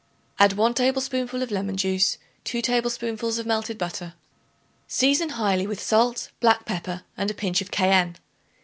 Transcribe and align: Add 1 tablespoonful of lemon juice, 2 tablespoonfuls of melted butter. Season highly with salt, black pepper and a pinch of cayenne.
Add 0.39 0.53
1 0.53 0.73
tablespoonful 0.73 1.43
of 1.43 1.51
lemon 1.51 1.77
juice, 1.77 2.17
2 2.45 2.63
tablespoonfuls 2.63 3.37
of 3.37 3.45
melted 3.45 3.77
butter. 3.77 4.15
Season 4.87 5.29
highly 5.37 5.67
with 5.67 5.79
salt, 5.79 6.31
black 6.39 6.65
pepper 6.65 7.03
and 7.15 7.29
a 7.29 7.35
pinch 7.35 7.61
of 7.61 7.69
cayenne. 7.69 8.15